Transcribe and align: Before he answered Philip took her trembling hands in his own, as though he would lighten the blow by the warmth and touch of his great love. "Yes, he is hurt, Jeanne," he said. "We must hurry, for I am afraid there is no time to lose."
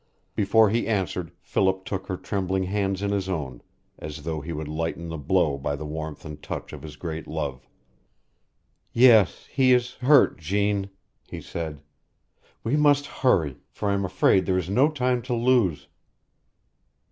Before 0.33 0.71
he 0.71 0.87
answered 0.87 1.31
Philip 1.43 1.85
took 1.85 2.07
her 2.07 2.17
trembling 2.17 2.63
hands 2.63 3.03
in 3.03 3.11
his 3.11 3.29
own, 3.29 3.61
as 3.99 4.23
though 4.23 4.41
he 4.41 4.51
would 4.51 4.67
lighten 4.67 5.09
the 5.09 5.17
blow 5.19 5.59
by 5.59 5.75
the 5.75 5.85
warmth 5.85 6.25
and 6.25 6.41
touch 6.41 6.73
of 6.73 6.81
his 6.81 6.95
great 6.95 7.27
love. 7.27 7.67
"Yes, 8.93 9.45
he 9.51 9.73
is 9.73 9.93
hurt, 9.97 10.39
Jeanne," 10.39 10.89
he 11.29 11.39
said. 11.39 11.83
"We 12.63 12.75
must 12.75 13.05
hurry, 13.21 13.57
for 13.69 13.91
I 13.91 13.93
am 13.93 14.03
afraid 14.03 14.47
there 14.47 14.57
is 14.57 14.71
no 14.71 14.89
time 14.89 15.21
to 15.21 15.35
lose." 15.35 15.87